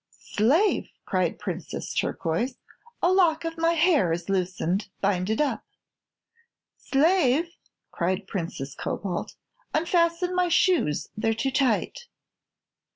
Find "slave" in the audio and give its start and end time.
0.31-0.89, 6.75-7.55